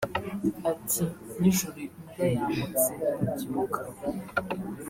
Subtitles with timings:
[0.71, 1.03] Ati
[1.39, 3.81] “Nijoro imbwa yamotse ndabyuka